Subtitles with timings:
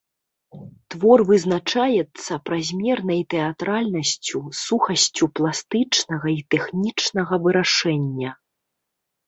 [0.93, 8.29] Твор вызначаецца празмернай тэатральнасцю, сухасцю пластычнага і тэхнічнага вырашэння.